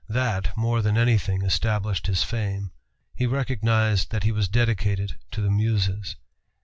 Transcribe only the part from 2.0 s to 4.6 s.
his fame. He recognized that he was